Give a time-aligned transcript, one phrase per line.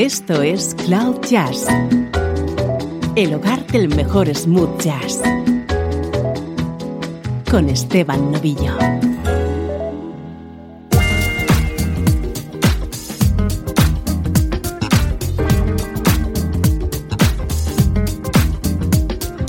[0.00, 1.66] Esto es Cloud Jazz,
[3.16, 5.20] el hogar del mejor smooth jazz,
[7.50, 8.78] con Esteban Novillo.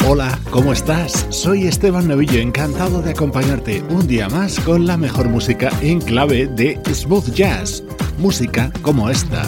[0.06, 1.28] Hola, ¿cómo estás?
[1.30, 6.48] Soy Esteban Novillo, encantado de acompañarte un día más con la mejor música en clave
[6.48, 7.86] de smooth jazz,
[8.18, 9.48] música como esta.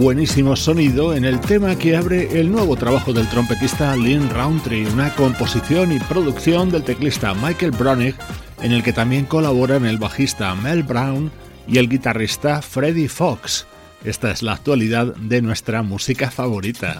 [0.00, 5.14] Buenísimo sonido en el tema que abre el nuevo trabajo del trompetista Lynn Roundtree, una
[5.14, 8.14] composición y producción del teclista Michael Bronig,
[8.62, 11.30] en el que también colaboran el bajista Mel Brown
[11.68, 13.66] y el guitarrista Freddie Fox.
[14.02, 16.96] Esta es la actualidad de nuestra música favorita.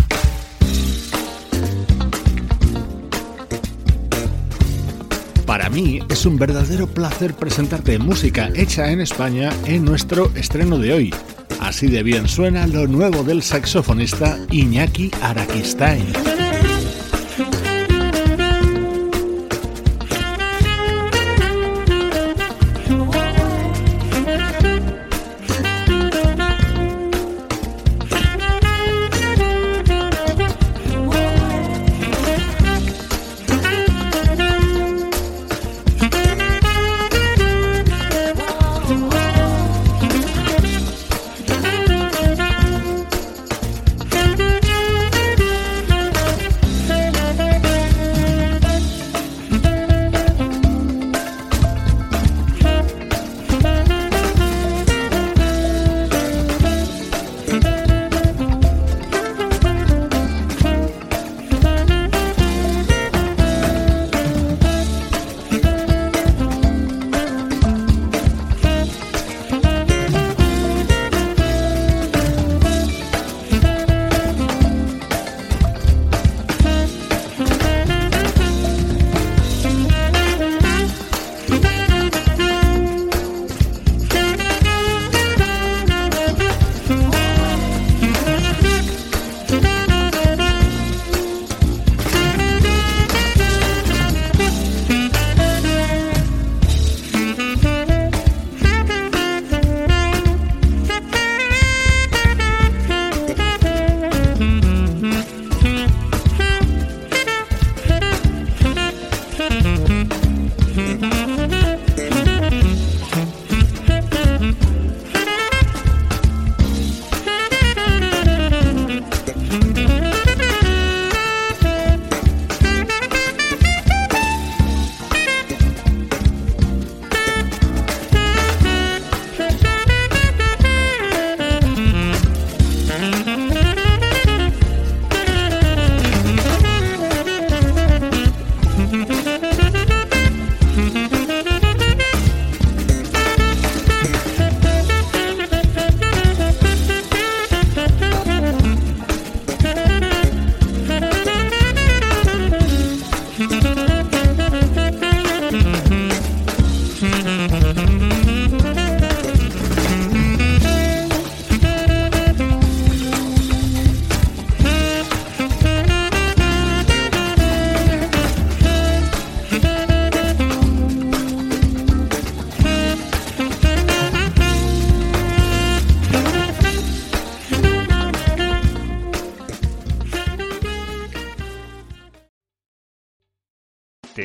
[5.46, 10.93] Para mí es un verdadero placer presentarte música hecha en España en nuestro estreno de
[10.93, 11.14] hoy.
[11.61, 16.50] Así de bien suena lo nuevo del saxofonista Iñaki Araquistain.